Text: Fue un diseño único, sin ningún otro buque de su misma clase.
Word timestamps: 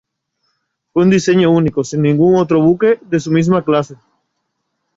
Fue 0.93 1.03
un 1.03 1.11
diseño 1.11 1.51
único, 1.51 1.83
sin 1.83 2.01
ningún 2.01 2.35
otro 2.37 2.59
buque 2.59 2.97
de 3.03 3.19
su 3.19 3.31
misma 3.31 3.63
clase. 3.63 3.97